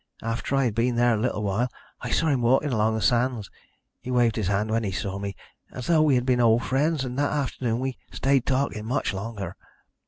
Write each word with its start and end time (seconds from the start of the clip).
After 0.23 0.55
I 0.55 0.63
had 0.63 0.73
been 0.73 0.95
there 0.95 1.13
a 1.13 1.21
little 1.21 1.43
while 1.43 1.69
I 1.99 2.09
saw 2.09 2.25
him 2.29 2.41
walking 2.41 2.73
along 2.73 2.95
the 2.95 3.03
sands. 3.03 3.51
He 3.99 4.09
waved 4.09 4.35
his 4.35 4.47
hand 4.47 4.71
when 4.71 4.83
he 4.83 4.91
saw 4.91 5.19
me, 5.19 5.35
as 5.71 5.85
though 5.85 6.01
we 6.01 6.15
had 6.15 6.25
been 6.25 6.41
old 6.41 6.63
friends, 6.63 7.05
and 7.05 7.19
that 7.19 7.31
afternoon 7.31 7.79
we 7.79 7.99
stayed 8.11 8.47
talking 8.47 8.83
much 8.85 9.13
longer. 9.13 9.55